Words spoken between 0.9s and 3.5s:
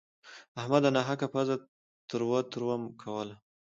ناحقه پزه تروه تروه کوله.